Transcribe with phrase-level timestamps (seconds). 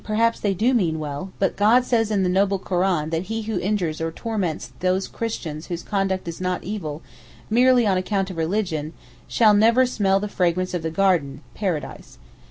[0.03, 3.59] perhaps they do mean well, but God says in the Noble Koran that he who
[3.59, 7.03] injures or torments those Christians whose conduct is not evil,
[7.51, 8.93] merely on account of religion,
[9.27, 12.17] shall never smell the fragrance of the Garden (paradise).